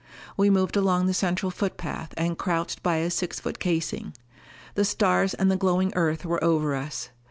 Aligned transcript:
We 0.35 0.49
moved 0.49 0.75
along 0.75 1.05
the 1.05 1.13
central 1.13 1.51
footpath 1.51 2.15
and 2.17 2.35
crouched 2.35 2.81
by 2.81 2.95
a 2.95 3.11
six 3.11 3.39
foot 3.39 3.59
casing. 3.59 4.15
The 4.73 4.83
stars 4.83 5.35
and 5.35 5.51
the 5.51 5.55
glowing 5.57 5.93
Earth 5.95 6.25
were 6.25 6.43
over 6.43 6.73
us. 6.73 7.09